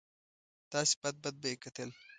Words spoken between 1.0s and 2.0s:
بد بد به یې کتل.